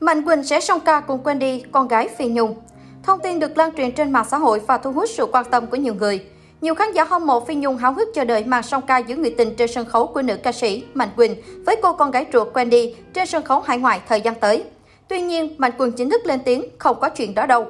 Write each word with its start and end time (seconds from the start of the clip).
Mạnh 0.00 0.22
Quỳnh 0.24 0.44
sẽ 0.44 0.60
song 0.60 0.80
ca 0.80 1.00
cùng 1.00 1.22
Wendy, 1.24 1.60
con 1.72 1.88
gái 1.88 2.08
Phi 2.08 2.28
Nhung. 2.28 2.54
Thông 3.02 3.20
tin 3.20 3.38
được 3.38 3.58
lan 3.58 3.70
truyền 3.76 3.92
trên 3.92 4.12
mạng 4.12 4.24
xã 4.30 4.38
hội 4.38 4.60
và 4.66 4.78
thu 4.78 4.92
hút 4.92 5.08
sự 5.08 5.26
quan 5.26 5.44
tâm 5.50 5.66
của 5.66 5.76
nhiều 5.76 5.94
người. 5.94 6.24
Nhiều 6.60 6.74
khán 6.74 6.92
giả 6.92 7.04
hâm 7.04 7.26
mộ 7.26 7.40
Phi 7.40 7.54
Nhung 7.54 7.76
háo 7.76 7.92
hức 7.92 8.08
chờ 8.14 8.24
đợi 8.24 8.44
màn 8.44 8.62
song 8.62 8.82
ca 8.86 8.98
giữa 8.98 9.16
người 9.16 9.34
tình 9.38 9.54
trên 9.56 9.68
sân 9.68 9.86
khấu 9.86 10.06
của 10.06 10.22
nữ 10.22 10.36
ca 10.36 10.52
sĩ 10.52 10.84
Mạnh 10.94 11.08
Quỳnh 11.16 11.36
với 11.66 11.76
cô 11.82 11.92
con 11.92 12.10
gái 12.10 12.26
ruột 12.32 12.48
Wendy 12.52 12.92
trên 13.14 13.26
sân 13.26 13.42
khấu 13.44 13.60
hải 13.60 13.78
ngoại 13.78 14.00
thời 14.08 14.20
gian 14.20 14.34
tới. 14.34 14.64
Tuy 15.08 15.22
nhiên, 15.22 15.54
Mạnh 15.58 15.72
Quỳnh 15.78 15.92
chính 15.92 16.10
thức 16.10 16.26
lên 16.26 16.40
tiếng 16.44 16.64
không 16.78 17.00
có 17.00 17.08
chuyện 17.08 17.34
đó 17.34 17.46
đâu. 17.46 17.66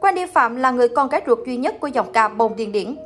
Wendy 0.00 0.26
Phạm 0.32 0.56
là 0.56 0.70
người 0.70 0.88
con 0.88 1.08
gái 1.08 1.22
ruột 1.26 1.38
duy 1.46 1.56
nhất 1.56 1.74
của 1.80 1.88
dòng 1.88 2.12
ca 2.12 2.28
bông 2.28 2.56
điền 2.56 2.72
điển. 2.72 2.96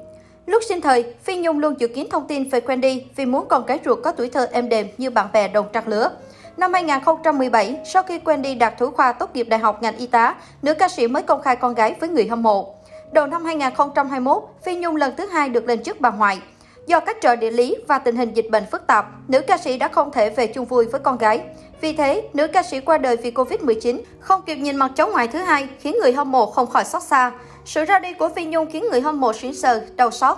Lúc 0.46 0.62
sinh 0.68 0.80
thời, 0.80 1.14
Phi 1.22 1.36
Nhung 1.36 1.58
luôn 1.58 1.74
dự 1.78 1.88
kiến 1.88 2.06
thông 2.10 2.26
tin 2.26 2.48
về 2.48 2.60
Wendy 2.60 3.00
vì 3.16 3.26
muốn 3.26 3.48
con 3.48 3.66
gái 3.66 3.78
ruột 3.84 3.98
có 4.02 4.12
tuổi 4.12 4.30
thơ 4.30 4.48
êm 4.52 4.68
đềm 4.68 4.88
như 4.98 5.10
bạn 5.10 5.26
bè 5.32 5.48
đồng 5.48 5.66
trang 5.72 5.88
lứa. 5.88 6.10
Năm 6.56 6.72
2017, 6.72 7.76
sau 7.84 8.02
khi 8.02 8.18
Wendy 8.18 8.58
đạt 8.58 8.78
thủ 8.78 8.90
khoa 8.90 9.12
tốt 9.12 9.30
nghiệp 9.34 9.46
đại 9.50 9.60
học 9.60 9.82
ngành 9.82 9.96
y 9.96 10.06
tá, 10.06 10.34
nữ 10.62 10.74
ca 10.74 10.88
sĩ 10.88 11.06
mới 11.06 11.22
công 11.22 11.42
khai 11.42 11.56
con 11.56 11.74
gái 11.74 11.94
với 12.00 12.08
người 12.08 12.26
hâm 12.28 12.42
mộ. 12.42 12.74
Đầu 13.12 13.26
năm 13.26 13.44
2021, 13.44 14.42
Phi 14.64 14.76
Nhung 14.76 14.96
lần 14.96 15.16
thứ 15.16 15.26
hai 15.26 15.48
được 15.48 15.68
lên 15.68 15.82
chức 15.82 16.00
bà 16.00 16.10
ngoại. 16.10 16.38
Do 16.86 17.00
cách 17.00 17.16
trở 17.20 17.36
địa 17.36 17.50
lý 17.50 17.76
và 17.88 17.98
tình 17.98 18.16
hình 18.16 18.34
dịch 18.34 18.46
bệnh 18.50 18.64
phức 18.70 18.86
tạp, 18.86 19.06
nữ 19.28 19.40
ca 19.40 19.58
sĩ 19.58 19.78
đã 19.78 19.88
không 19.88 20.12
thể 20.12 20.30
về 20.30 20.46
chung 20.46 20.64
vui 20.64 20.86
với 20.86 21.00
con 21.00 21.18
gái. 21.18 21.40
Vì 21.80 21.92
thế, 21.92 22.22
nữ 22.32 22.46
ca 22.46 22.62
sĩ 22.62 22.80
qua 22.80 22.98
đời 22.98 23.16
vì 23.16 23.30
Covid-19, 23.30 24.00
không 24.20 24.42
kịp 24.46 24.56
nhìn 24.56 24.76
mặt 24.76 24.90
cháu 24.96 25.08
ngoại 25.08 25.28
thứ 25.28 25.38
hai, 25.38 25.68
khiến 25.80 25.96
người 26.00 26.12
hâm 26.12 26.32
mộ 26.32 26.46
không 26.46 26.66
khỏi 26.66 26.84
xót 26.84 27.02
xa. 27.02 27.32
Sự 27.64 27.84
ra 27.84 27.98
đi 27.98 28.14
của 28.14 28.28
Phi 28.28 28.44
Nhung 28.44 28.70
khiến 28.70 28.84
người 28.90 29.00
hâm 29.00 29.20
mộ 29.20 29.32
sững 29.32 29.54
sờ, 29.54 29.80
đau 29.96 30.10
xót. 30.10 30.36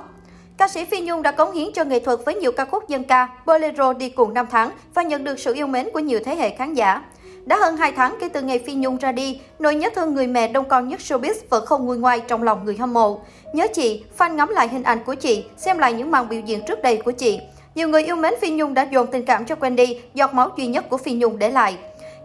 Ca 0.56 0.68
sĩ 0.68 0.84
Phi 0.84 1.00
Nhung 1.00 1.22
đã 1.22 1.32
cống 1.32 1.52
hiến 1.52 1.72
cho 1.72 1.84
nghệ 1.84 2.00
thuật 2.00 2.18
với 2.24 2.34
nhiều 2.34 2.52
ca 2.52 2.64
khúc 2.64 2.88
dân 2.88 3.04
ca, 3.04 3.28
bolero 3.46 3.92
đi 3.92 4.08
cùng 4.08 4.34
năm 4.34 4.46
tháng 4.50 4.70
và 4.94 5.02
nhận 5.02 5.24
được 5.24 5.38
sự 5.38 5.54
yêu 5.54 5.66
mến 5.66 5.88
của 5.92 5.98
nhiều 5.98 6.20
thế 6.24 6.36
hệ 6.36 6.50
khán 6.50 6.74
giả. 6.74 7.02
Đã 7.46 7.56
hơn 7.56 7.76
2 7.76 7.92
tháng 7.92 8.16
kể 8.20 8.28
từ 8.28 8.42
ngày 8.42 8.58
Phi 8.58 8.74
Nhung 8.74 8.96
ra 8.96 9.12
đi, 9.12 9.40
nỗi 9.58 9.74
nhớ 9.74 9.88
thương 9.94 10.14
người 10.14 10.26
mẹ 10.26 10.48
đông 10.48 10.68
con 10.68 10.88
nhất 10.88 11.00
showbiz 11.00 11.34
vẫn 11.50 11.66
không 11.66 11.86
nguôi 11.86 11.98
ngoai 11.98 12.20
trong 12.20 12.42
lòng 12.42 12.64
người 12.64 12.76
hâm 12.76 12.94
mộ. 12.94 13.20
Nhớ 13.52 13.66
chị, 13.74 14.04
fan 14.18 14.34
ngắm 14.34 14.48
lại 14.48 14.68
hình 14.68 14.82
ảnh 14.82 14.98
của 15.04 15.14
chị, 15.14 15.44
xem 15.56 15.78
lại 15.78 15.92
những 15.92 16.10
màn 16.10 16.28
biểu 16.28 16.40
diễn 16.40 16.62
trước 16.66 16.82
đây 16.82 16.96
của 16.96 17.10
chị. 17.10 17.40
Nhiều 17.74 17.88
người 17.88 18.04
yêu 18.04 18.16
mến 18.16 18.34
Phi 18.40 18.50
Nhung 18.50 18.74
đã 18.74 18.82
dồn 18.82 19.06
tình 19.06 19.24
cảm 19.24 19.44
cho 19.44 19.54
Wendy, 19.54 19.94
giọt 20.14 20.34
máu 20.34 20.50
duy 20.56 20.66
nhất 20.66 20.84
của 20.90 20.96
Phi 20.96 21.12
Nhung 21.12 21.38
để 21.38 21.50
lại. 21.50 21.76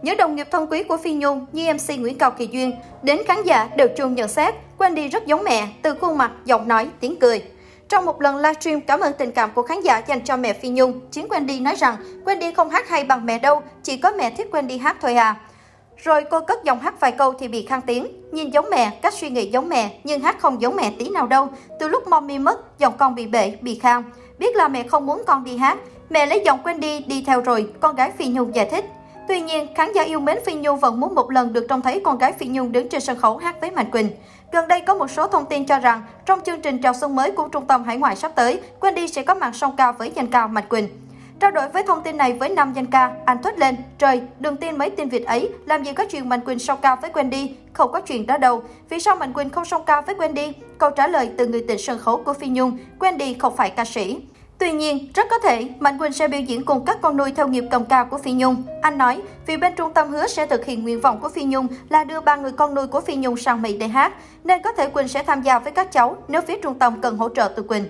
Nhớ 0.02 0.14
đồng 0.18 0.36
nghiệp 0.36 0.46
thân 0.50 0.66
quý 0.70 0.82
của 0.82 0.96
Phi 0.96 1.12
Nhung 1.12 1.46
như 1.52 1.72
MC 1.72 1.98
Nguyễn 1.98 2.18
Cao 2.18 2.30
Kỳ 2.30 2.48
Duyên, 2.52 2.72
đến 3.02 3.18
khán 3.26 3.42
giả 3.44 3.68
đều 3.76 3.88
chung 3.96 4.14
nhận 4.14 4.28
xét 4.28 4.54
Wendy 4.78 5.10
rất 5.10 5.26
giống 5.26 5.44
mẹ, 5.44 5.68
từ 5.82 5.94
khuôn 5.94 6.18
mặt, 6.18 6.30
giọng 6.44 6.68
nói, 6.68 6.88
tiếng 7.00 7.16
cười. 7.16 7.42
Trong 7.90 8.04
một 8.04 8.20
lần 8.20 8.36
livestream 8.36 8.80
cảm 8.80 9.00
ơn 9.00 9.12
tình 9.18 9.32
cảm 9.32 9.50
của 9.54 9.62
khán 9.62 9.80
giả 9.80 9.98
dành 9.98 10.20
cho 10.24 10.36
mẹ 10.36 10.52
Phi 10.52 10.68
Nhung, 10.68 11.00
chính 11.10 11.28
Wendy 11.28 11.62
nói 11.62 11.74
rằng 11.74 11.96
Wendy 12.24 12.52
không 12.56 12.70
hát 12.70 12.88
hay 12.88 13.04
bằng 13.04 13.26
mẹ 13.26 13.38
đâu, 13.38 13.62
chỉ 13.82 13.96
có 13.96 14.12
mẹ 14.18 14.30
thích 14.30 14.48
Wendy 14.52 14.80
hát 14.80 14.96
thôi 15.00 15.14
à. 15.14 15.36
Rồi 15.96 16.24
cô 16.30 16.40
cất 16.40 16.64
giọng 16.64 16.80
hát 16.80 17.00
vài 17.00 17.12
câu 17.12 17.32
thì 17.32 17.48
bị 17.48 17.66
khang 17.66 17.80
tiếng. 17.82 18.06
Nhìn 18.32 18.50
giống 18.50 18.70
mẹ, 18.70 18.90
cách 19.02 19.14
suy 19.14 19.30
nghĩ 19.30 19.50
giống 19.50 19.68
mẹ, 19.68 20.00
nhưng 20.04 20.20
hát 20.20 20.40
không 20.40 20.62
giống 20.62 20.76
mẹ 20.76 20.92
tí 20.98 21.08
nào 21.08 21.26
đâu. 21.26 21.48
Từ 21.80 21.88
lúc 21.88 22.08
mommy 22.08 22.38
mất, 22.38 22.78
giọng 22.78 22.94
con 22.98 23.14
bị 23.14 23.26
bể, 23.26 23.56
bị 23.60 23.78
khang. 23.78 24.02
Biết 24.38 24.56
là 24.56 24.68
mẹ 24.68 24.82
không 24.82 25.06
muốn 25.06 25.22
con 25.26 25.44
đi 25.44 25.56
hát. 25.56 25.78
Mẹ 26.10 26.26
lấy 26.26 26.42
giọng 26.44 26.58
Wendy 26.64 27.02
đi 27.06 27.24
theo 27.26 27.40
rồi, 27.40 27.66
con 27.80 27.96
gái 27.96 28.10
Phi 28.18 28.26
Nhung 28.26 28.54
giải 28.54 28.68
thích. 28.70 28.84
Tuy 29.30 29.40
nhiên, 29.40 29.74
khán 29.74 29.92
giả 29.92 30.02
yêu 30.02 30.20
mến 30.20 30.38
Phi 30.46 30.54
Nhung 30.54 30.78
vẫn 30.78 31.00
muốn 31.00 31.14
một 31.14 31.30
lần 31.30 31.52
được 31.52 31.66
trông 31.68 31.82
thấy 31.82 32.00
con 32.04 32.18
gái 32.18 32.32
Phi 32.32 32.46
Nhung 32.46 32.72
đứng 32.72 32.88
trên 32.88 33.00
sân 33.00 33.18
khấu 33.18 33.36
hát 33.36 33.60
với 33.60 33.70
Mạnh 33.70 33.90
Quỳnh. 33.90 34.10
Gần 34.52 34.68
đây 34.68 34.80
có 34.80 34.94
một 34.94 35.10
số 35.10 35.26
thông 35.26 35.44
tin 35.44 35.66
cho 35.66 35.78
rằng, 35.78 36.02
trong 36.26 36.40
chương 36.40 36.60
trình 36.60 36.82
chào 36.82 36.94
xuân 36.94 37.16
mới 37.16 37.30
của 37.30 37.48
Trung 37.48 37.66
tâm 37.66 37.84
Hải 37.84 37.96
ngoại 37.96 38.16
sắp 38.16 38.32
tới, 38.34 38.60
Wendy 38.80 39.06
sẽ 39.06 39.22
có 39.22 39.34
màn 39.34 39.52
song 39.52 39.76
ca 39.76 39.92
với 39.92 40.12
danh 40.14 40.26
ca 40.26 40.46
Mạnh 40.46 40.64
Quỳnh. 40.68 40.88
Trao 41.40 41.50
đổi 41.50 41.68
với 41.68 41.82
thông 41.82 42.02
tin 42.02 42.16
này 42.16 42.32
với 42.32 42.48
nam 42.48 42.72
danh 42.72 42.86
ca, 42.86 43.12
anh 43.24 43.42
thốt 43.42 43.58
lên, 43.58 43.76
trời, 43.98 44.22
đừng 44.38 44.56
tin 44.56 44.78
mấy 44.78 44.90
tin 44.90 45.08
Việt 45.08 45.26
ấy, 45.26 45.50
làm 45.66 45.84
gì 45.84 45.92
có 45.92 46.04
chuyện 46.04 46.28
Mạnh 46.28 46.40
Quỳnh 46.40 46.58
song 46.58 46.78
ca 46.82 46.94
với 46.94 47.10
Wendy, 47.10 47.48
không 47.72 47.92
có 47.92 48.00
chuyện 48.00 48.26
đó 48.26 48.38
đâu. 48.38 48.62
Vì 48.88 49.00
sao 49.00 49.16
Mạnh 49.16 49.32
Quỳnh 49.32 49.50
không 49.50 49.64
song 49.64 49.82
ca 49.86 50.00
với 50.00 50.14
Wendy? 50.14 50.52
Câu 50.78 50.90
trả 50.90 51.06
lời 51.06 51.30
từ 51.36 51.46
người 51.46 51.64
tình 51.68 51.78
sân 51.78 51.98
khấu 51.98 52.22
của 52.24 52.32
Phi 52.32 52.48
Nhung, 52.48 52.78
Wendy 52.98 53.34
không 53.38 53.56
phải 53.56 53.70
ca 53.70 53.84
sĩ. 53.84 54.20
Tuy 54.60 54.72
nhiên, 54.72 55.08
rất 55.14 55.26
có 55.30 55.38
thể 55.38 55.68
Mạnh 55.78 55.98
Quỳnh 55.98 56.12
sẽ 56.12 56.28
biểu 56.28 56.40
diễn 56.40 56.64
cùng 56.64 56.84
các 56.84 56.98
con 57.02 57.16
nuôi 57.16 57.32
theo 57.36 57.48
nghiệp 57.48 57.64
cầm 57.70 57.84
ca 57.84 58.04
của 58.04 58.18
Phi 58.18 58.32
Nhung. 58.32 58.62
Anh 58.82 58.98
nói, 58.98 59.22
vì 59.46 59.56
bên 59.56 59.74
trung 59.76 59.92
tâm 59.94 60.08
hứa 60.08 60.26
sẽ 60.26 60.46
thực 60.46 60.64
hiện 60.64 60.82
nguyện 60.82 61.00
vọng 61.00 61.20
của 61.20 61.28
Phi 61.28 61.44
Nhung 61.44 61.66
là 61.88 62.04
đưa 62.04 62.20
ba 62.20 62.36
người 62.36 62.52
con 62.52 62.74
nuôi 62.74 62.86
của 62.86 63.00
Phi 63.00 63.16
Nhung 63.16 63.36
sang 63.36 63.62
Mỹ 63.62 63.76
để 63.76 63.88
hát, 63.88 64.12
nên 64.44 64.62
có 64.62 64.72
thể 64.72 64.88
Quỳnh 64.88 65.08
sẽ 65.08 65.22
tham 65.22 65.42
gia 65.42 65.58
với 65.58 65.72
các 65.72 65.92
cháu 65.92 66.16
nếu 66.28 66.40
phía 66.40 66.56
trung 66.62 66.78
tâm 66.78 67.00
cần 67.00 67.16
hỗ 67.16 67.28
trợ 67.28 67.52
từ 67.56 67.62
Quỳnh. 67.62 67.84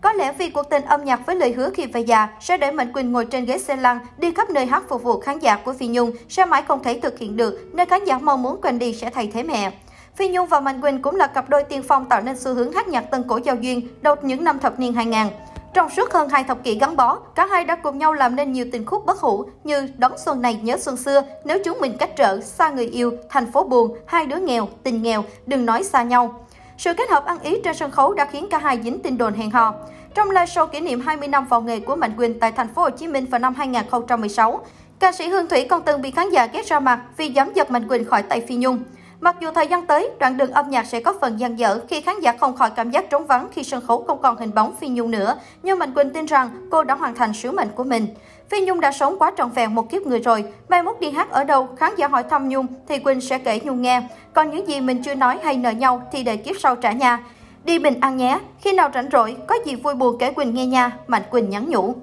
Có 0.00 0.12
lẽ 0.12 0.32
vì 0.32 0.50
cuộc 0.50 0.70
tình 0.70 0.84
âm 0.84 1.04
nhạc 1.04 1.26
với 1.26 1.36
lời 1.36 1.52
hứa 1.52 1.70
khi 1.74 1.86
về 1.86 2.00
già 2.00 2.28
sẽ 2.40 2.56
để 2.56 2.72
Mạnh 2.72 2.92
Quỳnh 2.92 3.12
ngồi 3.12 3.24
trên 3.24 3.44
ghế 3.44 3.58
xe 3.58 3.76
lăn 3.76 3.98
đi 4.18 4.32
khắp 4.34 4.50
nơi 4.50 4.66
hát 4.66 4.82
phục 4.88 5.02
vụ 5.02 5.20
khán 5.20 5.38
giả 5.38 5.56
của 5.56 5.72
Phi 5.72 5.86
Nhung 5.86 6.12
sẽ 6.28 6.44
mãi 6.44 6.62
không 6.68 6.82
thể 6.82 7.00
thực 7.02 7.18
hiện 7.18 7.36
được 7.36 7.60
nên 7.72 7.88
khán 7.88 8.04
giả 8.04 8.18
mong 8.18 8.42
muốn 8.42 8.60
Quỳnh 8.60 8.78
đi 8.78 8.94
sẽ 8.94 9.10
thay 9.10 9.30
thế 9.34 9.42
mẹ. 9.42 9.72
Phi 10.16 10.28
Nhung 10.28 10.46
và 10.46 10.60
Mạnh 10.60 10.80
Quỳnh 10.80 11.02
cũng 11.02 11.16
là 11.16 11.26
cặp 11.26 11.48
đôi 11.48 11.64
tiên 11.64 11.82
phong 11.88 12.04
tạo 12.04 12.20
nên 12.20 12.38
xu 12.38 12.54
hướng 12.54 12.72
hát 12.72 12.88
nhạc 12.88 13.00
tân 13.00 13.22
cổ 13.28 13.40
giao 13.44 13.56
duyên 13.56 13.88
đầu 14.02 14.14
những 14.22 14.44
năm 14.44 14.58
thập 14.58 14.80
niên 14.80 14.92
2000. 14.92 15.26
Trong 15.74 15.90
suốt 15.90 16.12
hơn 16.12 16.28
hai 16.28 16.44
thập 16.44 16.64
kỷ 16.64 16.78
gắn 16.78 16.96
bó, 16.96 17.18
cả 17.34 17.46
hai 17.46 17.64
đã 17.64 17.76
cùng 17.76 17.98
nhau 17.98 18.12
làm 18.12 18.36
nên 18.36 18.52
nhiều 18.52 18.66
tình 18.72 18.84
khúc 18.86 19.06
bất 19.06 19.18
hủ 19.18 19.44
như 19.64 19.88
Đón 19.98 20.12
xuân 20.18 20.42
này 20.42 20.60
nhớ 20.62 20.76
xuân 20.78 20.96
xưa, 20.96 21.22
Nếu 21.44 21.58
chúng 21.64 21.78
mình 21.80 21.96
cách 21.98 22.10
trở, 22.16 22.40
Xa 22.40 22.70
người 22.70 22.86
yêu, 22.86 23.12
Thành 23.28 23.52
phố 23.52 23.64
buồn, 23.64 23.96
Hai 24.06 24.26
đứa 24.26 24.36
nghèo, 24.36 24.68
Tình 24.82 25.02
nghèo, 25.02 25.24
Đừng 25.46 25.66
nói 25.66 25.84
xa 25.84 26.02
nhau. 26.02 26.46
Sự 26.78 26.94
kết 26.94 27.10
hợp 27.10 27.24
ăn 27.24 27.38
ý 27.40 27.60
trên 27.64 27.76
sân 27.76 27.90
khấu 27.90 28.14
đã 28.14 28.24
khiến 28.24 28.46
cả 28.50 28.58
hai 28.58 28.78
dính 28.82 28.98
tin 29.02 29.18
đồn 29.18 29.34
hẹn 29.34 29.50
hò. 29.50 29.74
Trong 30.14 30.30
live 30.30 30.44
show 30.44 30.66
kỷ 30.66 30.80
niệm 30.80 31.00
20 31.00 31.28
năm 31.28 31.44
vào 31.44 31.62
nghề 31.62 31.80
của 31.80 31.96
Mạnh 31.96 32.16
Quỳnh 32.16 32.40
tại 32.40 32.52
thành 32.52 32.68
phố 32.74 32.82
Hồ 32.82 32.90
Chí 32.90 33.06
Minh 33.06 33.26
vào 33.26 33.38
năm 33.38 33.54
2016, 33.54 34.60
ca 34.98 35.12
sĩ 35.12 35.28
Hương 35.28 35.48
Thủy 35.48 35.66
còn 35.70 35.82
từng 35.82 36.02
bị 36.02 36.10
khán 36.10 36.30
giả 36.30 36.46
ghét 36.46 36.66
ra 36.66 36.80
mặt 36.80 37.00
vì 37.16 37.28
dám 37.28 37.52
giật 37.54 37.70
Mạnh 37.70 37.88
Quỳnh 37.88 38.04
khỏi 38.04 38.22
tay 38.22 38.40
Phi 38.48 38.54
Nhung. 38.54 38.78
Mặc 39.22 39.36
dù 39.40 39.50
thời 39.54 39.66
gian 39.66 39.86
tới, 39.86 40.10
đoạn 40.18 40.36
đường 40.36 40.50
âm 40.50 40.70
nhạc 40.70 40.86
sẽ 40.86 41.00
có 41.00 41.14
phần 41.20 41.40
gian 41.40 41.58
dở 41.58 41.80
khi 41.88 42.00
khán 42.00 42.20
giả 42.20 42.32
không 42.40 42.56
khỏi 42.56 42.70
cảm 42.70 42.90
giác 42.90 43.10
trống 43.10 43.26
vắng 43.26 43.48
khi 43.52 43.64
sân 43.64 43.86
khấu 43.86 44.04
không 44.06 44.22
còn 44.22 44.36
hình 44.36 44.54
bóng 44.54 44.76
Phi 44.76 44.88
Nhung 44.88 45.10
nữa, 45.10 45.36
nhưng 45.62 45.78
Mạnh 45.78 45.94
Quỳnh 45.94 46.10
tin 46.10 46.26
rằng 46.26 46.50
cô 46.70 46.84
đã 46.84 46.94
hoàn 46.94 47.14
thành 47.14 47.32
sứ 47.34 47.52
mệnh 47.52 47.68
của 47.74 47.84
mình. 47.84 48.06
Phi 48.48 48.60
Nhung 48.60 48.80
đã 48.80 48.92
sống 48.92 49.18
quá 49.18 49.32
trọn 49.36 49.50
vẹn 49.50 49.74
một 49.74 49.90
kiếp 49.90 50.02
người 50.02 50.18
rồi, 50.18 50.44
mai 50.68 50.82
mốt 50.82 51.00
đi 51.00 51.10
hát 51.10 51.30
ở 51.30 51.44
đâu, 51.44 51.68
khán 51.76 51.92
giả 51.96 52.08
hỏi 52.08 52.22
thăm 52.22 52.48
Nhung 52.48 52.66
thì 52.88 52.98
Quỳnh 52.98 53.20
sẽ 53.20 53.38
kể 53.38 53.60
Nhung 53.64 53.82
nghe. 53.82 54.02
Còn 54.32 54.50
những 54.50 54.68
gì 54.68 54.80
mình 54.80 55.02
chưa 55.02 55.14
nói 55.14 55.38
hay 55.42 55.56
nợ 55.56 55.70
nhau 55.70 56.02
thì 56.12 56.24
để 56.24 56.36
kiếp 56.36 56.56
sau 56.60 56.76
trả 56.76 56.92
nha. 56.92 57.18
Đi 57.64 57.78
bình 57.78 58.00
an 58.00 58.16
nhé, 58.16 58.38
khi 58.60 58.72
nào 58.72 58.90
rảnh 58.94 59.08
rỗi, 59.12 59.36
có 59.46 59.58
gì 59.64 59.74
vui 59.74 59.94
buồn 59.94 60.16
kể 60.18 60.32
Quỳnh 60.32 60.54
nghe 60.54 60.66
nha, 60.66 60.90
Mạnh 61.06 61.22
Quỳnh 61.30 61.50
nhắn 61.50 61.66
nhủ. 61.68 61.94